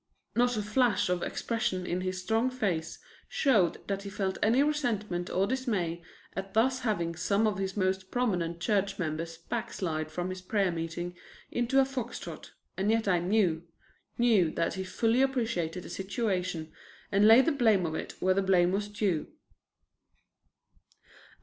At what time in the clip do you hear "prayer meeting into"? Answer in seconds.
10.41-11.79